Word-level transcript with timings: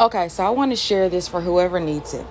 Okay, 0.00 0.28
so 0.28 0.44
I 0.44 0.50
want 0.50 0.72
to 0.72 0.76
share 0.76 1.08
this 1.08 1.28
for 1.28 1.40
whoever 1.40 1.78
needs 1.78 2.14
it. 2.14 2.26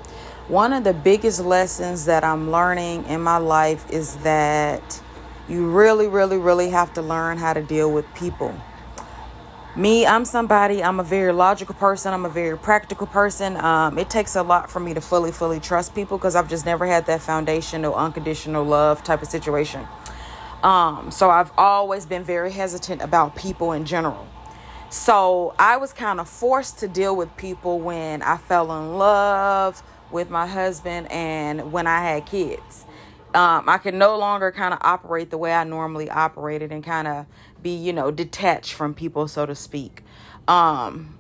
One 0.49 0.73
of 0.73 0.83
the 0.83 0.93
biggest 0.93 1.39
lessons 1.39 2.03
that 2.05 2.21
I'm 2.21 2.51
learning 2.51 3.05
in 3.05 3.21
my 3.21 3.37
life 3.37 3.89
is 3.89 4.17
that 4.17 5.01
you 5.47 5.71
really, 5.71 6.09
really, 6.09 6.37
really 6.37 6.71
have 6.71 6.91
to 6.95 7.01
learn 7.01 7.37
how 7.37 7.53
to 7.53 7.63
deal 7.63 7.89
with 7.89 8.05
people. 8.15 8.53
Me, 9.77 10.05
I'm 10.05 10.25
somebody, 10.25 10.83
I'm 10.83 10.99
a 10.99 11.03
very 11.03 11.31
logical 11.31 11.73
person, 11.73 12.13
I'm 12.13 12.25
a 12.25 12.29
very 12.29 12.57
practical 12.57 13.07
person. 13.07 13.55
Um, 13.55 13.97
it 13.97 14.09
takes 14.09 14.35
a 14.35 14.43
lot 14.43 14.69
for 14.69 14.81
me 14.81 14.93
to 14.93 14.99
fully, 14.99 15.31
fully 15.31 15.61
trust 15.61 15.95
people 15.95 16.17
because 16.17 16.35
I've 16.35 16.49
just 16.49 16.65
never 16.65 16.85
had 16.85 17.05
that 17.05 17.21
foundational, 17.21 17.95
unconditional 17.95 18.65
love 18.65 19.05
type 19.05 19.21
of 19.21 19.29
situation. 19.29 19.87
Um, 20.63 21.11
so 21.11 21.29
I've 21.29 21.51
always 21.57 22.05
been 22.05 22.25
very 22.25 22.51
hesitant 22.51 23.01
about 23.01 23.37
people 23.37 23.71
in 23.71 23.85
general. 23.85 24.27
So 24.93 25.55
I 25.57 25.77
was 25.77 25.91
kind 25.91 26.19
of 26.19 26.29
forced 26.29 26.77
to 26.81 26.87
deal 26.87 27.15
with 27.15 27.35
people 27.35 27.79
when 27.79 28.21
I 28.21 28.37
fell 28.37 28.71
in 28.77 28.99
love 28.99 29.81
with 30.11 30.29
my 30.29 30.45
husband 30.45 31.11
and 31.11 31.71
when 31.71 31.87
I 31.87 31.99
had 32.03 32.27
kids. 32.27 32.85
Um, 33.33 33.67
I 33.67 33.79
could 33.79 33.95
no 33.95 34.15
longer 34.19 34.51
kind 34.51 34.71
of 34.71 34.79
operate 34.83 35.31
the 35.31 35.37
way 35.39 35.51
I 35.51 35.63
normally 35.63 36.11
operated 36.11 36.71
and 36.71 36.83
kind 36.83 37.07
of 37.07 37.25
be, 37.63 37.75
you 37.75 37.91
know, 37.91 38.11
detached 38.11 38.73
from 38.73 38.93
people, 38.93 39.27
so 39.27 39.47
to 39.47 39.55
speak. 39.55 40.03
Um, 40.47 41.17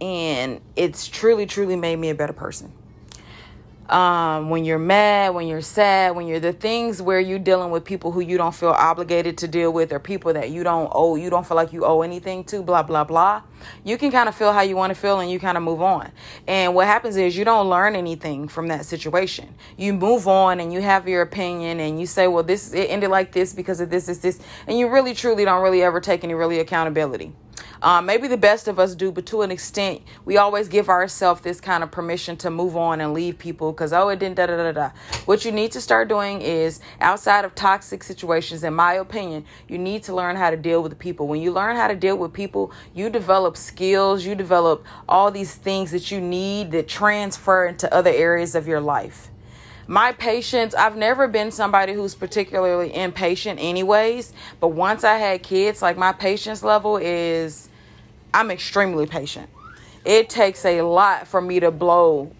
and 0.00 0.62
it's 0.76 1.08
truly, 1.08 1.44
truly 1.44 1.76
made 1.76 1.96
me 1.96 2.08
a 2.08 2.14
better 2.14 2.32
person 2.32 2.72
um, 3.90 4.50
when 4.50 4.64
you're 4.64 4.78
mad, 4.78 5.34
when 5.34 5.48
you're 5.48 5.60
sad, 5.60 6.14
when 6.14 6.26
you're 6.26 6.38
the 6.40 6.52
things 6.52 7.02
where 7.02 7.18
you're 7.18 7.40
dealing 7.40 7.70
with 7.70 7.84
people 7.84 8.12
who 8.12 8.20
you 8.20 8.36
don't 8.36 8.54
feel 8.54 8.70
obligated 8.70 9.36
to 9.38 9.48
deal 9.48 9.72
with 9.72 9.92
or 9.92 9.98
people 9.98 10.32
that 10.32 10.50
you 10.50 10.62
don't 10.62 10.90
owe, 10.94 11.16
you 11.16 11.28
don't 11.28 11.46
feel 11.46 11.56
like 11.56 11.72
you 11.72 11.84
owe 11.84 12.02
anything 12.02 12.44
to, 12.44 12.62
blah, 12.62 12.82
blah, 12.82 13.02
blah. 13.02 13.42
You 13.84 13.98
can 13.98 14.12
kind 14.12 14.28
of 14.28 14.34
feel 14.34 14.52
how 14.52 14.62
you 14.62 14.76
want 14.76 14.94
to 14.94 14.98
feel 14.98 15.18
and 15.18 15.30
you 15.30 15.40
kind 15.40 15.56
of 15.56 15.64
move 15.64 15.82
on. 15.82 16.12
And 16.46 16.74
what 16.74 16.86
happens 16.86 17.16
is 17.16 17.36
you 17.36 17.44
don't 17.44 17.68
learn 17.68 17.96
anything 17.96 18.46
from 18.46 18.68
that 18.68 18.86
situation. 18.86 19.52
You 19.76 19.92
move 19.92 20.28
on 20.28 20.60
and 20.60 20.72
you 20.72 20.80
have 20.80 21.08
your 21.08 21.22
opinion 21.22 21.80
and 21.80 21.98
you 21.98 22.06
say, 22.06 22.28
well, 22.28 22.44
this, 22.44 22.72
it 22.72 22.90
ended 22.90 23.10
like 23.10 23.32
this 23.32 23.52
because 23.52 23.80
of 23.80 23.90
this, 23.90 24.06
this, 24.06 24.18
this. 24.18 24.40
And 24.68 24.78
you 24.78 24.88
really, 24.88 25.14
truly 25.14 25.44
don't 25.44 25.62
really 25.62 25.82
ever 25.82 26.00
take 26.00 26.22
any 26.22 26.34
really 26.34 26.60
accountability. 26.60 27.32
Um, 27.82 28.04
maybe 28.04 28.28
the 28.28 28.36
best 28.36 28.68
of 28.68 28.78
us 28.78 28.94
do, 28.94 29.10
but 29.10 29.24
to 29.26 29.40
an 29.40 29.50
extent, 29.50 30.02
we 30.26 30.36
always 30.36 30.68
give 30.68 30.90
ourselves 30.90 31.40
this 31.40 31.60
kind 31.60 31.82
of 31.82 31.90
permission 31.90 32.36
to 32.38 32.50
move 32.50 32.76
on 32.76 33.00
and 33.00 33.14
leave 33.14 33.38
people 33.38 33.72
because, 33.72 33.94
oh, 33.94 34.10
it 34.10 34.18
didn't 34.18 34.36
da 34.36 34.46
da 34.46 34.56
da 34.56 34.72
da. 34.72 34.90
What 35.24 35.46
you 35.46 35.52
need 35.52 35.72
to 35.72 35.80
start 35.80 36.08
doing 36.08 36.42
is 36.42 36.80
outside 37.00 37.46
of 37.46 37.54
toxic 37.54 38.02
situations, 38.02 38.64
in 38.64 38.74
my 38.74 38.94
opinion, 38.94 39.46
you 39.66 39.78
need 39.78 40.02
to 40.04 40.14
learn 40.14 40.36
how 40.36 40.50
to 40.50 40.58
deal 40.58 40.82
with 40.82 40.98
people. 40.98 41.26
When 41.26 41.40
you 41.40 41.52
learn 41.52 41.76
how 41.76 41.88
to 41.88 41.96
deal 41.96 42.18
with 42.18 42.34
people, 42.34 42.70
you 42.94 43.08
develop 43.08 43.56
skills, 43.56 44.26
you 44.26 44.34
develop 44.34 44.84
all 45.08 45.30
these 45.30 45.54
things 45.54 45.90
that 45.92 46.10
you 46.10 46.20
need 46.20 46.72
that 46.72 46.86
transfer 46.86 47.66
into 47.66 47.92
other 47.94 48.10
areas 48.10 48.54
of 48.54 48.68
your 48.68 48.80
life 48.80 49.30
my 49.86 50.12
patience 50.12 50.72
i've 50.74 50.96
never 50.96 51.26
been 51.26 51.50
somebody 51.50 51.92
who's 51.92 52.14
particularly 52.14 52.94
impatient 52.94 53.58
anyways 53.60 54.32
but 54.60 54.68
once 54.68 55.02
i 55.02 55.16
had 55.16 55.42
kids 55.42 55.82
like 55.82 55.96
my 55.96 56.12
patience 56.12 56.62
level 56.62 56.96
is 56.96 57.69
I'm 58.32 58.50
extremely 58.50 59.06
patient. 59.06 59.48
It 60.04 60.28
takes 60.28 60.64
a 60.64 60.82
lot 60.82 61.26
for 61.26 61.40
me 61.40 61.60
to 61.60 61.70
blow 61.70 62.32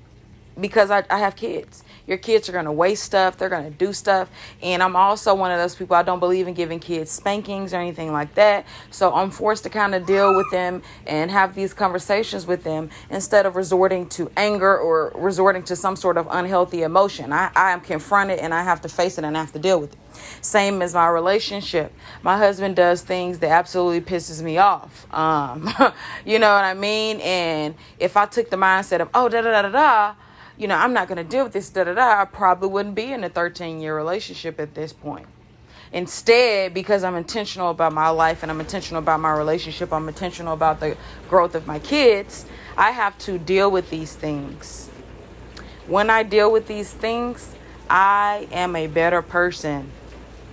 because 0.60 0.90
I, 0.90 1.04
I 1.10 1.18
have 1.18 1.36
kids. 1.36 1.84
Your 2.06 2.18
kids 2.18 2.48
are 2.48 2.52
going 2.52 2.64
to 2.64 2.72
waste 2.72 3.04
stuff, 3.04 3.36
they're 3.36 3.48
going 3.48 3.64
to 3.64 3.70
do 3.70 3.92
stuff. 3.92 4.28
And 4.62 4.82
I'm 4.82 4.96
also 4.96 5.34
one 5.34 5.52
of 5.52 5.58
those 5.58 5.76
people, 5.76 5.94
I 5.94 6.02
don't 6.02 6.18
believe 6.18 6.48
in 6.48 6.54
giving 6.54 6.80
kids 6.80 7.10
spankings 7.10 7.72
or 7.72 7.76
anything 7.76 8.12
like 8.12 8.34
that. 8.34 8.66
So 8.90 9.14
I'm 9.14 9.30
forced 9.30 9.62
to 9.62 9.70
kind 9.70 9.94
of 9.94 10.06
deal 10.06 10.34
with 10.34 10.50
them 10.50 10.82
and 11.06 11.30
have 11.30 11.54
these 11.54 11.72
conversations 11.72 12.46
with 12.46 12.64
them 12.64 12.90
instead 13.10 13.46
of 13.46 13.54
resorting 13.54 14.08
to 14.10 14.30
anger 14.36 14.76
or 14.76 15.12
resorting 15.14 15.62
to 15.64 15.76
some 15.76 15.94
sort 15.94 16.16
of 16.16 16.26
unhealthy 16.30 16.82
emotion. 16.82 17.32
I, 17.32 17.52
I 17.54 17.70
am 17.70 17.80
confronted 17.80 18.40
and 18.40 18.52
I 18.52 18.64
have 18.64 18.80
to 18.82 18.88
face 18.88 19.16
it 19.18 19.24
and 19.24 19.36
I 19.36 19.40
have 19.40 19.52
to 19.52 19.60
deal 19.60 19.80
with 19.80 19.92
it. 19.92 19.98
Same 20.40 20.82
as 20.82 20.94
my 20.94 21.08
relationship. 21.08 21.92
My 22.22 22.36
husband 22.36 22.76
does 22.76 23.02
things 23.02 23.38
that 23.40 23.50
absolutely 23.50 24.00
pisses 24.00 24.42
me 24.42 24.58
off. 24.58 25.12
Um, 25.12 25.68
you 26.24 26.38
know 26.38 26.52
what 26.52 26.64
I 26.64 26.74
mean? 26.74 27.20
And 27.20 27.74
if 27.98 28.16
I 28.16 28.26
took 28.26 28.50
the 28.50 28.56
mindset 28.56 29.00
of, 29.00 29.08
oh, 29.14 29.28
da 29.28 29.42
da 29.42 29.50
da 29.50 29.62
da 29.62 29.70
da, 29.70 30.14
you 30.56 30.68
know, 30.68 30.76
I'm 30.76 30.92
not 30.92 31.08
going 31.08 31.18
to 31.18 31.24
deal 31.24 31.44
with 31.44 31.52
this, 31.52 31.70
da 31.70 31.84
da 31.84 31.94
da, 31.94 32.22
I 32.22 32.24
probably 32.24 32.68
wouldn't 32.68 32.94
be 32.94 33.12
in 33.12 33.24
a 33.24 33.28
13 33.28 33.80
year 33.80 33.96
relationship 33.96 34.60
at 34.60 34.74
this 34.74 34.92
point. 34.92 35.26
Instead, 35.92 36.72
because 36.72 37.02
I'm 37.02 37.16
intentional 37.16 37.70
about 37.70 37.92
my 37.92 38.10
life 38.10 38.42
and 38.42 38.50
I'm 38.50 38.60
intentional 38.60 39.02
about 39.02 39.18
my 39.20 39.32
relationship, 39.32 39.92
I'm 39.92 40.06
intentional 40.06 40.54
about 40.54 40.78
the 40.78 40.96
growth 41.28 41.56
of 41.56 41.66
my 41.66 41.80
kids, 41.80 42.46
I 42.76 42.92
have 42.92 43.18
to 43.20 43.38
deal 43.38 43.70
with 43.70 43.90
these 43.90 44.14
things. 44.14 44.88
When 45.88 46.08
I 46.08 46.22
deal 46.22 46.52
with 46.52 46.68
these 46.68 46.92
things, 46.92 47.54
I 47.88 48.46
am 48.52 48.76
a 48.76 48.86
better 48.86 49.20
person. 49.20 49.90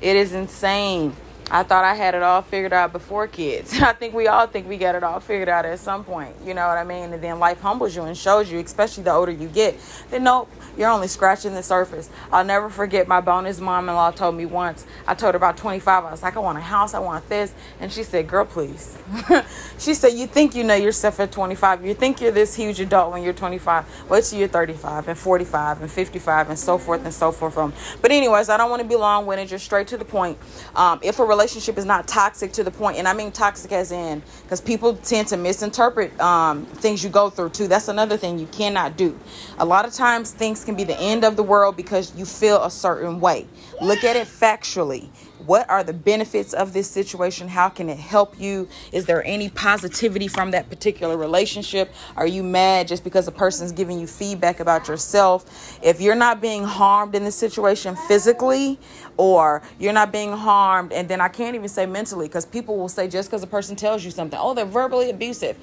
It 0.01 0.15
is 0.15 0.33
insane 0.33 1.15
I 1.49 1.63
thought 1.63 1.85
I 1.85 1.95
had 1.95 2.13
it 2.13 2.23
all 2.23 2.41
figured 2.41 2.73
out 2.73 2.91
before 2.91 3.27
kids. 3.27 3.73
I 3.81 3.93
think 3.93 4.13
we 4.13 4.27
all 4.27 4.47
think 4.47 4.67
we 4.67 4.77
got 4.77 4.95
it 4.95 5.03
all 5.03 5.19
figured 5.19 5.47
out 5.47 5.65
at 5.65 5.79
some 5.79 6.03
point. 6.03 6.35
You 6.45 6.53
know 6.53 6.67
what 6.67 6.77
I 6.77 6.83
mean? 6.83 7.13
And 7.13 7.23
then 7.23 7.39
life 7.39 7.61
humbles 7.61 7.95
you 7.95 8.03
and 8.03 8.17
shows 8.17 8.51
you, 8.51 8.59
especially 8.59 9.03
the 9.03 9.13
older 9.13 9.31
you 9.31 9.47
get, 9.47 9.79
that 10.11 10.21
nope, 10.21 10.51
you're 10.77 10.89
only 10.89 11.07
scratching 11.07 11.53
the 11.53 11.63
surface. 11.63 12.09
I'll 12.31 12.43
never 12.43 12.69
forget 12.69 13.07
my 13.07 13.21
bonus 13.21 13.59
mom 13.61 13.87
in 13.87 13.95
law 13.95 14.11
told 14.11 14.35
me 14.35 14.45
once. 14.45 14.85
I 15.07 15.13
told 15.13 15.33
her 15.33 15.37
about 15.37 15.55
25. 15.57 16.03
I 16.03 16.11
was 16.11 16.21
like, 16.21 16.35
I 16.35 16.39
want 16.39 16.57
a 16.57 16.61
house, 16.61 16.93
I 16.93 16.99
want 16.99 17.27
this. 17.29 17.53
And 17.79 17.91
she 17.91 18.03
said, 18.03 18.27
Girl, 18.27 18.45
please. 18.45 18.97
she 19.79 19.93
said, 19.93 20.13
You 20.13 20.27
think 20.27 20.53
you 20.53 20.65
know 20.65 20.75
yourself 20.75 21.19
at 21.21 21.31
25. 21.31 21.85
You 21.85 21.93
think 21.93 22.19
you're 22.19 22.31
this 22.31 22.55
huge 22.55 22.81
adult 22.81 23.13
when 23.13 23.23
you're 23.23 23.33
25. 23.33 24.09
Wait 24.09 24.23
till 24.25 24.39
you're 24.39 24.47
35 24.49 25.07
and 25.07 25.17
45 25.17 25.81
and 25.81 25.91
55 25.91 26.49
and 26.49 26.59
so 26.59 26.77
forth 26.77 27.03
and 27.05 27.13
so 27.13 27.31
forth. 27.31 27.55
But, 28.01 28.11
anyways, 28.11 28.49
I 28.49 28.57
don't 28.57 28.69
want 28.69 28.81
to 28.81 28.87
be 28.87 28.95
long 28.95 29.25
winded, 29.25 29.47
just 29.47 29.63
straight 29.63 29.87
to 29.87 29.97
the 29.97 30.05
point. 30.05 30.37
Um, 30.75 30.99
if 31.01 31.19
a 31.19 31.23
relationship 31.37 31.77
is 31.77 31.85
not 31.85 32.07
toxic 32.07 32.51
to 32.53 32.63
the 32.63 32.71
point, 32.71 32.97
and 32.97 33.07
I 33.07 33.13
mean 33.13 33.31
toxic 33.31 33.71
as 33.71 33.91
in, 33.91 34.23
because 34.41 34.59
people 34.59 34.95
tend 34.95 35.27
to 35.27 35.37
misinterpret 35.37 36.19
um, 36.19 36.65
things 36.65 37.03
you 37.03 37.11
go 37.11 37.29
through 37.29 37.49
too. 37.49 37.67
That's 37.67 37.89
another 37.89 38.17
thing 38.17 38.39
you 38.39 38.47
cannot 38.47 38.97
do. 38.97 39.17
A 39.59 39.65
lot 39.65 39.85
of 39.85 39.93
times 39.93 40.31
things 40.31 40.65
can 40.65 40.75
be 40.75 40.83
the 40.83 40.99
end 40.99 41.23
of 41.23 41.35
the 41.35 41.43
world 41.43 41.77
because 41.77 42.15
you 42.15 42.25
feel 42.25 42.63
a 42.63 42.71
certain 42.71 43.19
way. 43.19 43.45
Look 43.81 44.03
at 44.03 44.15
it 44.15 44.27
factually. 44.27 45.09
What 45.47 45.69
are 45.69 45.81
the 45.81 45.93
benefits 45.93 46.51
of 46.51 46.73
this 46.73 46.91
situation? 46.91 47.47
How 47.47 47.69
can 47.69 47.87
it 47.87 47.97
help 47.97 48.37
you? 48.37 48.67
Is 48.91 49.05
there 49.05 49.23
any 49.23 49.47
positivity 49.47 50.27
from 50.27 50.51
that 50.51 50.69
particular 50.69 51.15
relationship? 51.15 51.93
Are 52.17 52.27
you 52.27 52.43
mad 52.43 52.89
just 52.89 53.01
because 53.05 53.29
a 53.29 53.31
person's 53.31 53.71
giving 53.71 53.97
you 53.97 54.07
feedback 54.07 54.59
about 54.59 54.89
yourself? 54.89 55.79
If 55.81 56.01
you're 56.01 56.15
not 56.15 56.41
being 56.41 56.65
harmed 56.65 57.15
in 57.15 57.23
this 57.23 57.37
situation 57.37 57.95
physically, 58.09 58.77
or 59.15 59.61
you're 59.79 59.93
not 59.93 60.11
being 60.11 60.33
harmed, 60.33 60.91
and 60.91 61.07
then 61.07 61.21
I 61.21 61.29
can't 61.29 61.55
even 61.55 61.69
say 61.69 61.85
mentally, 61.85 62.27
because 62.27 62.45
people 62.45 62.77
will 62.77 62.89
say 62.89 63.07
just 63.07 63.29
because 63.29 63.41
a 63.41 63.47
person 63.47 63.77
tells 63.77 64.03
you 64.03 64.11
something, 64.11 64.37
oh, 64.41 64.53
they're 64.53 64.65
verbally 64.65 65.09
abusive 65.11 65.57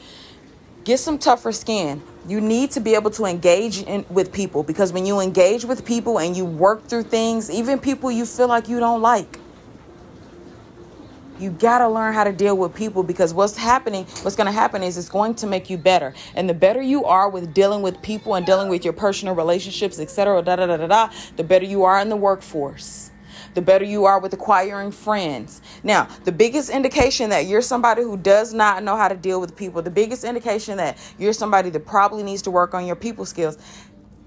get 0.85 1.01
some 1.01 1.17
tougher 1.17 1.51
skin. 1.51 2.03
You 2.29 2.43
need 2.43 2.71
to 2.73 2.81
be 2.81 2.95
able 2.95 3.11
to 3.13 3.25
engage 3.25 3.83
in, 3.83 4.05
with 4.11 4.31
people 4.33 4.63
because 4.63 4.93
when 4.93 5.07
you 5.07 5.21
engage 5.21 5.65
with 5.65 5.83
people 5.83 6.19
and 6.19 6.37
you 6.37 6.45
work 6.45 6.87
through 6.89 7.05
things, 7.05 7.51
even 7.51 7.79
people 7.79 8.11
you 8.13 8.27
feel 8.27 8.49
like 8.49 8.69
you 8.69 8.81
don't 8.81 9.01
like, 9.01 9.39
you 11.39 11.51
got 11.51 11.79
to 11.79 11.89
learn 11.89 12.15
how 12.15 12.25
to 12.25 12.33
deal 12.33 12.57
with 12.57 12.75
people 12.75 13.03
because 13.03 13.35
what's 13.35 13.57
happening, 13.57 14.05
what's 14.23 14.37
going 14.37 14.47
to 14.47 14.53
happen 14.53 14.83
is 14.83 14.97
it's 14.97 15.09
going 15.09 15.35
to 15.37 15.47
make 15.47 15.71
you 15.71 15.79
better. 15.79 16.15
And 16.35 16.49
the 16.49 16.55
better 16.55 16.83
you 16.83 17.05
are 17.05 17.29
with 17.29 17.55
dealing 17.55 17.83
with 17.83 18.01
people 18.03 18.35
and 18.35 18.45
dealing 18.45 18.69
with 18.69 18.85
your 18.85 18.93
personal 18.93 19.35
relationships, 19.35 19.99
etc., 19.99 20.43
da 20.43 20.57
da 20.57 20.67
da 20.67 20.77
da 20.77 20.87
da, 20.87 21.11
the 21.37 21.45
better 21.45 21.65
you 21.65 21.85
are 21.85 22.01
in 22.01 22.09
the 22.09 22.17
workforce 22.17 23.11
the 23.55 23.63
better 23.63 23.85
you 23.85 24.05
are 24.05 24.19
with 24.19 24.33
acquiring 24.33 24.91
friends. 24.91 25.63
Now, 25.83 26.09
the 26.25 26.33
biggest 26.33 26.71
indication 26.71 27.31
that 27.31 27.47
you're 27.47 27.63
somebody 27.63 28.03
who 28.03 28.17
does 28.17 28.53
not 28.53 28.83
know 28.83 28.97
how 28.97 29.09
to 29.09 29.17
deal 29.17 29.41
with 29.41 29.57
people, 29.57 29.81
the 29.81 29.91
biggest 29.91 30.25
indication 30.25 30.77
that 30.79 30.99
you're 31.19 31.33
somebody 31.33 31.71
that 31.71 31.87
probably 31.87 32.23
needs 32.23 32.43
to 32.43 32.51
work 32.51 32.75
on 32.75 32.87
your 32.87 32.97
people 32.97 33.25
skills. 33.25 33.59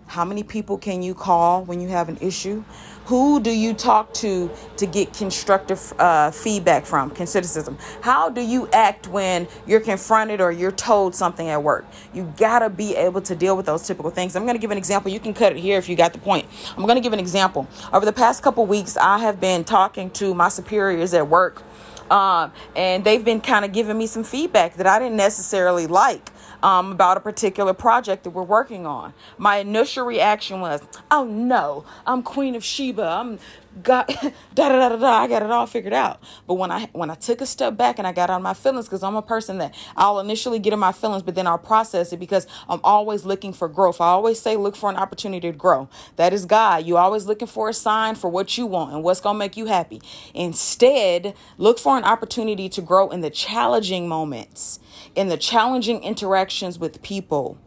How 0.07 0.23
many 0.23 0.41
people 0.41 0.77
can 0.77 1.01
you 1.01 1.13
call 1.13 1.65
when 1.65 1.81
you 1.81 1.89
have 1.89 2.07
an 2.07 2.17
issue? 2.21 2.63
Who 3.05 3.41
do 3.41 3.51
you 3.51 3.73
talk 3.73 4.13
to 4.15 4.49
to 4.77 4.85
get 4.85 5.13
constructive 5.13 5.93
uh, 5.99 6.31
feedback 6.31 6.85
from, 6.85 7.11
criticism? 7.11 7.77
How 8.01 8.29
do 8.29 8.41
you 8.41 8.69
act 8.71 9.07
when 9.09 9.47
you're 9.65 9.81
confronted 9.81 10.39
or 10.39 10.51
you're 10.51 10.71
told 10.71 11.13
something 11.13 11.49
at 11.49 11.61
work? 11.61 11.85
You 12.13 12.33
gotta 12.37 12.69
be 12.69 12.95
able 12.95 13.21
to 13.21 13.35
deal 13.35 13.57
with 13.57 13.65
those 13.65 13.85
typical 13.85 14.09
things. 14.09 14.35
I'm 14.37 14.45
gonna 14.45 14.59
give 14.59 14.71
an 14.71 14.77
example. 14.77 15.11
You 15.11 15.19
can 15.19 15.33
cut 15.33 15.51
it 15.51 15.59
here 15.59 15.77
if 15.77 15.89
you 15.89 15.97
got 15.97 16.13
the 16.13 16.19
point. 16.19 16.47
I'm 16.77 16.85
gonna 16.85 17.01
give 17.01 17.13
an 17.13 17.19
example. 17.19 17.67
Over 17.91 18.05
the 18.05 18.13
past 18.13 18.41
couple 18.43 18.65
weeks, 18.65 18.95
I 18.95 19.19
have 19.19 19.41
been 19.41 19.65
talking 19.65 20.09
to 20.11 20.33
my 20.33 20.47
superiors 20.47 21.13
at 21.13 21.27
work, 21.27 21.63
um, 22.09 22.53
and 22.77 23.03
they've 23.03 23.23
been 23.23 23.41
kind 23.41 23.65
of 23.65 23.73
giving 23.73 23.97
me 23.97 24.07
some 24.07 24.23
feedback 24.23 24.75
that 24.75 24.87
I 24.87 24.99
didn't 24.99 25.17
necessarily 25.17 25.85
like 25.85 26.31
um, 26.63 26.91
about 26.91 27.17
a 27.17 27.19
particular 27.19 27.73
project 27.73 28.23
that 28.23 28.31
we're 28.31 28.43
working 28.43 28.85
on. 28.85 29.13
My 29.37 29.57
initial 29.57 30.05
reaction 30.05 30.61
was, 30.61 30.81
"Oh 31.11 31.25
no, 31.25 31.85
I'm 32.05 32.23
Queen 32.23 32.55
of 32.55 32.63
Sheba. 32.63 33.03
I'm 33.03 33.39
got 33.83 34.07
da 34.55 34.69
da 34.69 34.89
da 34.89 34.95
da. 34.95 35.11
I 35.23 35.27
got 35.27 35.43
it 35.43 35.51
all 35.51 35.67
figured 35.67 35.93
out." 35.93 36.19
But 36.47 36.55
when 36.55 36.71
I 36.71 36.89
when 36.93 37.09
I 37.09 37.15
took 37.15 37.41
a 37.41 37.45
step 37.45 37.77
back 37.77 37.97
and 37.99 38.07
I 38.07 38.11
got 38.11 38.29
of 38.29 38.41
my 38.41 38.53
feelings, 38.53 38.85
because 38.85 39.03
I'm 39.03 39.15
a 39.15 39.21
person 39.21 39.57
that 39.59 39.75
I'll 39.95 40.19
initially 40.19 40.59
get 40.59 40.73
in 40.73 40.79
my 40.79 40.91
feelings, 40.91 41.23
but 41.23 41.35
then 41.35 41.47
I'll 41.47 41.57
process 41.57 42.13
it 42.13 42.17
because 42.19 42.47
I'm 42.69 42.81
always 42.83 43.25
looking 43.25 43.53
for 43.53 43.67
growth. 43.67 44.01
I 44.01 44.07
always 44.07 44.39
say, 44.39 44.55
look 44.57 44.75
for 44.75 44.89
an 44.89 44.95
opportunity 44.95 45.51
to 45.51 45.57
grow. 45.57 45.89
That 46.15 46.33
is 46.33 46.45
God. 46.45 46.85
You 46.85 46.97
always 46.97 47.25
looking 47.25 47.47
for 47.47 47.69
a 47.69 47.73
sign 47.73 48.15
for 48.15 48.29
what 48.29 48.57
you 48.57 48.65
want 48.65 48.93
and 48.93 49.03
what's 49.03 49.21
gonna 49.21 49.39
make 49.39 49.57
you 49.57 49.65
happy. 49.65 50.01
Instead, 50.33 51.35
look 51.57 51.79
for 51.79 51.97
an 51.97 52.03
opportunity 52.03 52.69
to 52.69 52.81
grow 52.81 53.09
in 53.09 53.21
the 53.21 53.29
challenging 53.29 54.07
moments, 54.07 54.79
in 55.15 55.29
the 55.29 55.37
challenging 55.37 56.03
interactions 56.03 56.79
with 56.79 57.01
people. 57.01 57.57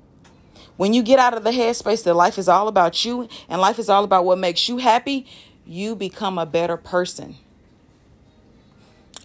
When 0.77 0.95
you 0.95 1.03
get 1.03 1.19
out 1.19 1.35
of 1.35 1.45
the 1.45 1.51
headspace 1.51 2.05
that 2.05 2.15
life 2.15 2.39
is 2.39 2.49
all 2.49 2.67
about 2.67 3.05
you 3.05 3.29
and 3.49 3.61
life 3.61 3.79
is 3.79 3.89
all 3.89 4.05
about 4.05 4.25
what 4.25 4.39
makes 4.39 4.69
you 4.69 4.79
happy, 4.79 5.27
you 5.67 5.95
become 5.95 6.39
a 6.39 6.47
better 6.47 6.77
person. 6.77 7.37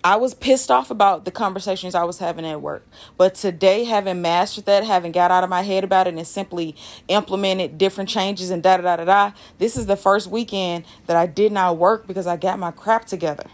I 0.03 0.17
was 0.17 0.35
pissed 0.35 0.69
off 0.69 0.91
about 0.91 1.25
the 1.25 1.31
conversations 1.31 1.95
I 1.95 2.03
was 2.03 2.19
having 2.19 2.45
at 2.45 2.61
work. 2.61 2.85
But 3.17 3.33
today, 3.33 3.85
having 3.85 4.21
mastered 4.21 4.65
that, 4.65 4.83
having 4.83 5.11
got 5.11 5.31
out 5.31 5.43
of 5.43 5.49
my 5.49 5.63
head 5.63 5.83
about 5.83 6.05
it 6.05 6.13
and 6.13 6.27
simply 6.27 6.75
implemented 7.07 7.79
different 7.79 8.07
changes 8.07 8.51
and 8.51 8.61
da 8.61 8.77
da 8.77 8.83
da 8.83 8.95
da 8.97 9.05
da, 9.05 9.31
this 9.57 9.75
is 9.75 9.87
the 9.87 9.95
first 9.95 10.27
weekend 10.27 10.85
that 11.07 11.17
I 11.17 11.25
did 11.25 11.51
not 11.51 11.77
work 11.77 12.05
because 12.05 12.27
I 12.27 12.37
got 12.37 12.59
my 12.59 12.69
crap 12.69 13.05
together. 13.05 13.45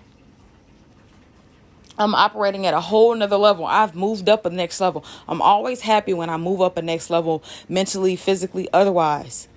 I'm 1.97 2.15
operating 2.15 2.65
at 2.65 2.73
a 2.73 2.79
whole 2.79 3.13
nother 3.13 3.37
level. 3.37 3.65
I've 3.65 3.95
moved 3.95 4.29
up 4.29 4.45
a 4.45 4.49
next 4.49 4.79
level. 4.81 5.05
I'm 5.27 5.41
always 5.41 5.81
happy 5.81 6.13
when 6.13 6.29
I 6.29 6.37
move 6.37 6.61
up 6.61 6.77
a 6.77 6.81
next 6.81 7.09
level 7.09 7.43
mentally, 7.67 8.15
physically, 8.15 8.69
otherwise. 8.73 9.47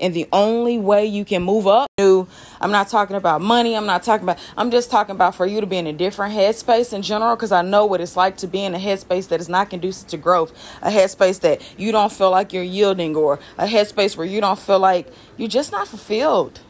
And 0.00 0.14
the 0.14 0.26
only 0.32 0.78
way 0.78 1.06
you 1.06 1.24
can 1.24 1.44
move 1.44 1.68
up, 1.68 1.86
I'm 1.98 2.26
not 2.72 2.88
talking 2.88 3.14
about 3.14 3.40
money. 3.40 3.76
I'm 3.76 3.86
not 3.86 4.02
talking 4.02 4.24
about, 4.24 4.38
I'm 4.56 4.70
just 4.72 4.90
talking 4.90 5.14
about 5.14 5.36
for 5.36 5.46
you 5.46 5.60
to 5.60 5.66
be 5.66 5.76
in 5.76 5.86
a 5.86 5.92
different 5.92 6.34
headspace 6.34 6.92
in 6.92 7.02
general, 7.02 7.36
because 7.36 7.52
I 7.52 7.62
know 7.62 7.86
what 7.86 8.00
it's 8.00 8.16
like 8.16 8.36
to 8.38 8.48
be 8.48 8.64
in 8.64 8.74
a 8.74 8.78
headspace 8.78 9.28
that 9.28 9.40
is 9.40 9.48
not 9.48 9.70
conducive 9.70 10.08
to 10.08 10.16
growth, 10.16 10.52
a 10.82 10.90
headspace 10.90 11.38
that 11.40 11.62
you 11.78 11.92
don't 11.92 12.10
feel 12.10 12.30
like 12.30 12.52
you're 12.52 12.64
yielding, 12.64 13.14
or 13.14 13.38
a 13.58 13.66
headspace 13.66 14.16
where 14.16 14.26
you 14.26 14.40
don't 14.40 14.58
feel 14.58 14.80
like 14.80 15.06
you're 15.36 15.48
just 15.48 15.70
not 15.70 15.86
fulfilled. 15.86 16.60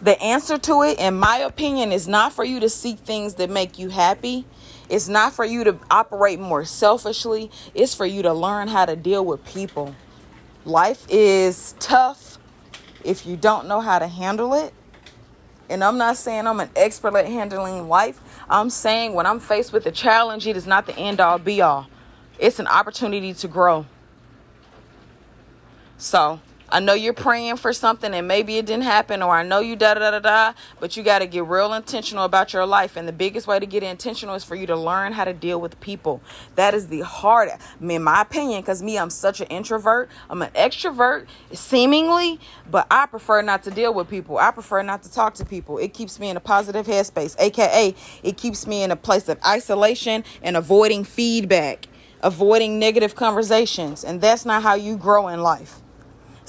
The 0.00 0.20
answer 0.22 0.58
to 0.58 0.82
it, 0.82 0.98
in 1.00 1.18
my 1.18 1.38
opinion, 1.38 1.90
is 1.92 2.06
not 2.06 2.32
for 2.32 2.44
you 2.44 2.60
to 2.60 2.68
seek 2.68 3.00
things 3.00 3.34
that 3.34 3.50
make 3.50 3.78
you 3.78 3.88
happy. 3.88 4.46
It's 4.88 5.08
not 5.08 5.32
for 5.32 5.44
you 5.44 5.64
to 5.64 5.78
operate 5.90 6.38
more 6.38 6.64
selfishly. 6.64 7.50
It's 7.74 7.94
for 7.94 8.06
you 8.06 8.22
to 8.22 8.32
learn 8.32 8.68
how 8.68 8.86
to 8.86 8.94
deal 8.94 9.24
with 9.24 9.44
people. 9.44 9.94
Life 10.64 11.04
is 11.08 11.74
tough 11.80 12.38
if 13.04 13.26
you 13.26 13.36
don't 13.36 13.66
know 13.66 13.80
how 13.80 13.98
to 13.98 14.06
handle 14.06 14.54
it. 14.54 14.72
And 15.68 15.82
I'm 15.82 15.98
not 15.98 16.16
saying 16.16 16.46
I'm 16.46 16.60
an 16.60 16.70
expert 16.76 17.14
at 17.16 17.26
handling 17.26 17.88
life. 17.88 18.20
I'm 18.48 18.70
saying 18.70 19.14
when 19.14 19.26
I'm 19.26 19.40
faced 19.40 19.72
with 19.72 19.84
a 19.86 19.92
challenge, 19.92 20.46
it 20.46 20.56
is 20.56 20.66
not 20.66 20.86
the 20.86 20.96
end 20.96 21.20
all 21.20 21.38
be 21.38 21.60
all. 21.60 21.86
It's 22.38 22.58
an 22.58 22.66
opportunity 22.66 23.34
to 23.34 23.48
grow. 23.48 23.84
So 25.98 26.40
I 26.70 26.80
know 26.80 26.92
you're 26.92 27.14
praying 27.14 27.56
for 27.56 27.72
something 27.72 28.12
and 28.12 28.28
maybe 28.28 28.58
it 28.58 28.66
didn't 28.66 28.84
happen, 28.84 29.22
or 29.22 29.34
I 29.34 29.42
know 29.42 29.60
you 29.60 29.74
da 29.74 29.94
da 29.94 30.10
da 30.10 30.18
da, 30.18 30.52
but 30.80 30.96
you 30.96 31.02
got 31.02 31.20
to 31.20 31.26
get 31.26 31.46
real 31.46 31.72
intentional 31.72 32.24
about 32.24 32.52
your 32.52 32.66
life. 32.66 32.96
And 32.96 33.08
the 33.08 33.12
biggest 33.12 33.46
way 33.46 33.58
to 33.58 33.64
get 33.64 33.82
intentional 33.82 34.34
is 34.34 34.44
for 34.44 34.54
you 34.54 34.66
to 34.66 34.76
learn 34.76 35.12
how 35.12 35.24
to 35.24 35.32
deal 35.32 35.60
with 35.60 35.80
people. 35.80 36.20
That 36.56 36.74
is 36.74 36.88
the 36.88 37.00
hardest, 37.00 37.58
in 37.80 38.02
my 38.02 38.20
opinion, 38.20 38.60
because 38.60 38.82
me, 38.82 38.98
I'm 38.98 39.08
such 39.08 39.40
an 39.40 39.46
introvert. 39.46 40.10
I'm 40.28 40.42
an 40.42 40.50
extrovert, 40.50 41.26
seemingly, 41.52 42.38
but 42.70 42.86
I 42.90 43.06
prefer 43.06 43.40
not 43.40 43.62
to 43.62 43.70
deal 43.70 43.94
with 43.94 44.10
people. 44.10 44.36
I 44.36 44.50
prefer 44.50 44.82
not 44.82 45.02
to 45.04 45.12
talk 45.12 45.34
to 45.34 45.46
people. 45.46 45.78
It 45.78 45.94
keeps 45.94 46.20
me 46.20 46.28
in 46.28 46.36
a 46.36 46.40
positive 46.40 46.86
headspace, 46.86 47.34
aka, 47.38 47.94
it 48.22 48.36
keeps 48.36 48.66
me 48.66 48.82
in 48.82 48.90
a 48.90 48.96
place 48.96 49.28
of 49.28 49.38
isolation 49.46 50.22
and 50.42 50.56
avoiding 50.56 51.04
feedback, 51.04 51.88
avoiding 52.22 52.78
negative 52.78 53.14
conversations. 53.14 54.04
And 54.04 54.20
that's 54.20 54.44
not 54.44 54.62
how 54.62 54.74
you 54.74 54.96
grow 54.98 55.28
in 55.28 55.40
life. 55.40 55.80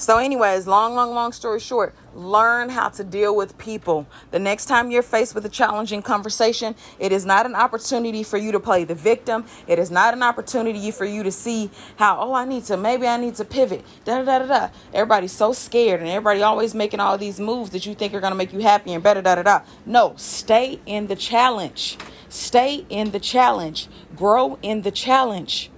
So, 0.00 0.16
anyways, 0.16 0.66
long, 0.66 0.94
long, 0.94 1.12
long 1.12 1.30
story 1.30 1.60
short, 1.60 1.94
learn 2.14 2.70
how 2.70 2.88
to 2.88 3.04
deal 3.04 3.36
with 3.36 3.58
people. 3.58 4.06
The 4.30 4.38
next 4.38 4.64
time 4.64 4.90
you're 4.90 5.02
faced 5.02 5.34
with 5.34 5.44
a 5.44 5.50
challenging 5.50 6.00
conversation, 6.00 6.74
it 6.98 7.12
is 7.12 7.26
not 7.26 7.44
an 7.44 7.54
opportunity 7.54 8.22
for 8.22 8.38
you 8.38 8.50
to 8.52 8.58
play 8.58 8.84
the 8.84 8.94
victim. 8.94 9.44
It 9.66 9.78
is 9.78 9.90
not 9.90 10.14
an 10.14 10.22
opportunity 10.22 10.90
for 10.90 11.04
you 11.04 11.22
to 11.22 11.30
see 11.30 11.70
how, 11.96 12.18
oh, 12.18 12.32
I 12.32 12.46
need 12.46 12.64
to, 12.64 12.78
maybe 12.78 13.06
I 13.06 13.18
need 13.18 13.34
to 13.34 13.44
pivot. 13.44 13.84
Da 14.06 14.22
da 14.22 14.38
da 14.38 14.46
da. 14.46 14.68
Everybody's 14.94 15.32
so 15.32 15.52
scared 15.52 16.00
and 16.00 16.08
everybody 16.08 16.40
always 16.40 16.74
making 16.74 17.00
all 17.00 17.18
these 17.18 17.38
moves 17.38 17.68
that 17.72 17.84
you 17.84 17.94
think 17.94 18.14
are 18.14 18.20
going 18.20 18.32
to 18.32 18.38
make 18.38 18.54
you 18.54 18.60
happy 18.60 18.94
and 18.94 19.02
better, 19.02 19.20
da 19.20 19.34
da 19.34 19.42
da. 19.42 19.60
No, 19.84 20.14
stay 20.16 20.80
in 20.86 21.08
the 21.08 21.16
challenge. 21.16 21.98
Stay 22.30 22.86
in 22.88 23.10
the 23.10 23.20
challenge. 23.20 23.86
Grow 24.16 24.58
in 24.62 24.80
the 24.80 24.92
challenge. 24.92 25.70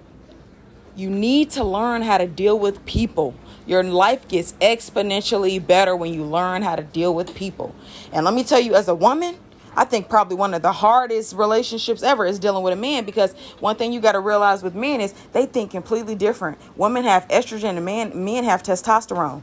You 0.94 1.10
need 1.10 1.50
to 1.52 1.64
learn 1.64 2.02
how 2.02 2.18
to 2.18 2.26
deal 2.26 2.58
with 2.58 2.84
people. 2.84 3.34
Your 3.66 3.82
life 3.82 4.26
gets 4.28 4.52
exponentially 4.54 5.64
better 5.64 5.94
when 5.94 6.12
you 6.12 6.24
learn 6.24 6.62
how 6.62 6.76
to 6.76 6.82
deal 6.82 7.14
with 7.14 7.34
people. 7.34 7.74
And 8.12 8.24
let 8.24 8.34
me 8.34 8.44
tell 8.44 8.60
you, 8.60 8.74
as 8.74 8.88
a 8.88 8.94
woman, 8.94 9.36
I 9.74 9.84
think 9.84 10.08
probably 10.08 10.36
one 10.36 10.52
of 10.52 10.62
the 10.62 10.72
hardest 10.72 11.34
relationships 11.34 12.02
ever 12.02 12.26
is 12.26 12.38
dealing 12.38 12.62
with 12.62 12.74
a 12.74 12.76
man 12.76 13.04
because 13.04 13.32
one 13.60 13.76
thing 13.76 13.92
you 13.92 14.00
got 14.00 14.12
to 14.12 14.20
realize 14.20 14.62
with 14.62 14.74
men 14.74 15.00
is 15.00 15.14
they 15.32 15.46
think 15.46 15.70
completely 15.70 16.14
different. 16.14 16.58
Women 16.76 17.04
have 17.04 17.26
estrogen 17.28 17.76
and 17.76 17.84
men 17.84 18.24
men 18.24 18.44
have 18.44 18.62
testosterone. 18.62 19.42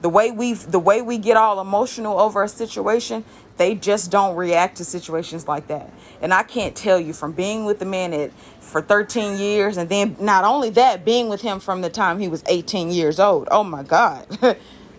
The 0.00 0.08
way 0.08 0.30
we 0.30 0.54
the 0.54 0.78
way 0.78 1.02
we 1.02 1.18
get 1.18 1.36
all 1.36 1.60
emotional 1.60 2.18
over 2.18 2.42
a 2.42 2.48
situation, 2.48 3.24
they 3.62 3.76
just 3.76 4.10
don't 4.10 4.34
react 4.34 4.78
to 4.78 4.84
situations 4.84 5.46
like 5.46 5.68
that. 5.68 5.88
And 6.20 6.34
I 6.34 6.42
can't 6.42 6.74
tell 6.74 6.98
you 6.98 7.12
from 7.12 7.30
being 7.30 7.64
with 7.64 7.78
the 7.78 7.84
man 7.84 8.12
at 8.12 8.32
for 8.58 8.82
13 8.82 9.38
years 9.38 9.76
and 9.76 9.88
then 9.88 10.16
not 10.18 10.44
only 10.44 10.70
that 10.70 11.04
being 11.04 11.28
with 11.28 11.42
him 11.42 11.60
from 11.60 11.80
the 11.80 11.88
time 11.88 12.18
he 12.18 12.26
was 12.26 12.42
18 12.48 12.90
years 12.90 13.20
old. 13.20 13.46
Oh 13.52 13.62
my 13.62 13.84
god. 13.84 14.26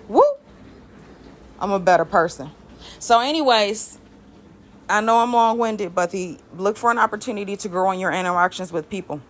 Woo! 0.07 0.21
I'm 1.59 1.71
a 1.71 1.79
better 1.79 2.05
person. 2.05 2.51
So 2.99 3.19
anyways 3.19 3.99
i 4.89 4.99
know 4.99 5.19
i'm 5.19 5.31
long-winded 5.31 5.95
but 5.95 6.11
the 6.11 6.37
look 6.57 6.75
for 6.75 6.91
an 6.91 6.97
opportunity 6.97 7.55
to 7.55 7.69
grow 7.69 7.89
in 7.91 7.99
your 8.01 8.11
interactions 8.11 8.69
with 8.69 8.89
people 8.89 9.21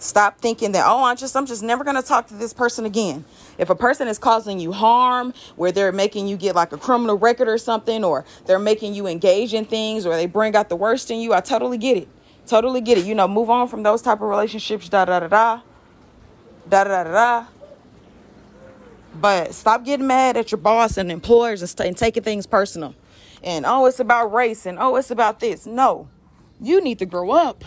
stop 0.00 0.38
thinking 0.38 0.72
that 0.72 0.84
oh 0.86 1.04
i'm 1.04 1.16
just 1.16 1.36
i'm 1.36 1.46
just 1.46 1.62
never 1.62 1.84
going 1.84 1.96
to 1.96 2.02
talk 2.02 2.26
to 2.26 2.34
this 2.34 2.52
person 2.52 2.84
again 2.84 3.24
if 3.58 3.70
a 3.70 3.74
person 3.74 4.08
is 4.08 4.18
causing 4.18 4.58
you 4.58 4.72
harm 4.72 5.32
where 5.56 5.70
they're 5.70 5.92
making 5.92 6.26
you 6.26 6.36
get 6.36 6.54
like 6.54 6.72
a 6.72 6.78
criminal 6.78 7.16
record 7.16 7.48
or 7.48 7.58
something 7.58 8.02
or 8.02 8.24
they're 8.46 8.58
making 8.58 8.94
you 8.94 9.06
engage 9.06 9.54
in 9.54 9.64
things 9.64 10.06
or 10.06 10.16
they 10.16 10.26
bring 10.26 10.56
out 10.56 10.68
the 10.68 10.76
worst 10.76 11.10
in 11.10 11.20
you 11.20 11.32
i 11.34 11.40
totally 11.40 11.78
get 11.78 11.96
it 11.96 12.08
Totally 12.50 12.80
get 12.80 12.98
it. 12.98 13.04
You 13.04 13.14
know, 13.14 13.28
move 13.28 13.48
on 13.48 13.68
from 13.68 13.84
those 13.84 14.02
type 14.02 14.20
of 14.20 14.28
relationships. 14.28 14.88
Da 14.88 15.04
da 15.04 15.20
da 15.20 15.28
da. 15.28 15.60
Da 16.68 16.82
da 16.82 17.04
da. 17.04 17.46
But 19.14 19.54
stop 19.54 19.84
getting 19.84 20.08
mad 20.08 20.36
at 20.36 20.50
your 20.50 20.58
boss 20.58 20.96
and 20.96 21.12
employers 21.12 21.62
and, 21.62 21.68
st- 21.68 21.86
and 21.86 21.96
taking 21.96 22.24
things 22.24 22.48
personal. 22.48 22.96
And 23.44 23.64
oh, 23.64 23.86
it's 23.86 24.00
about 24.00 24.32
race 24.32 24.66
and 24.66 24.80
oh, 24.80 24.96
it's 24.96 25.12
about 25.12 25.38
this. 25.38 25.64
No, 25.64 26.08
you 26.60 26.80
need 26.80 26.98
to 26.98 27.06
grow 27.06 27.30
up. 27.30 27.64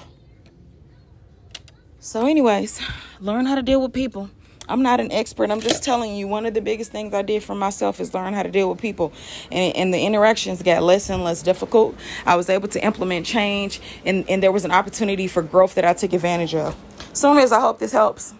So, 2.03 2.27
anyways, 2.27 2.81
learn 3.21 3.45
how 3.45 3.55
to 3.55 3.61
deal 3.61 3.81
with 3.81 3.93
people. 3.93 4.29
I'm 4.67 4.81
not 4.83 4.99
an 4.99 5.09
expert. 5.13 5.49
I'm 5.49 5.61
just 5.61 5.85
telling 5.85 6.13
you 6.17 6.27
one 6.27 6.45
of 6.45 6.53
the 6.53 6.59
biggest 6.59 6.91
things 6.91 7.13
I 7.13 7.21
did 7.21 7.43
for 7.43 7.55
myself 7.55 8.01
is 8.01 8.13
learn 8.13 8.33
how 8.33 8.43
to 8.43 8.51
deal 8.51 8.69
with 8.69 8.81
people. 8.81 9.13
And, 9.49 9.73
and 9.77 9.93
the 9.93 10.01
interactions 10.01 10.61
got 10.61 10.83
less 10.83 11.09
and 11.09 11.23
less 11.23 11.41
difficult. 11.41 11.95
I 12.25 12.35
was 12.35 12.49
able 12.49 12.67
to 12.67 12.83
implement 12.83 13.25
change 13.25 13.79
and, 14.05 14.29
and 14.29 14.43
there 14.43 14.51
was 14.51 14.65
an 14.65 14.71
opportunity 14.71 15.29
for 15.29 15.41
growth 15.41 15.75
that 15.75 15.85
I 15.85 15.93
took 15.93 16.11
advantage 16.11 16.53
of. 16.53 16.75
So 17.13 17.31
anyways, 17.31 17.53
I 17.53 17.61
hope 17.61 17.79
this 17.79 17.93
helps. 17.93 18.33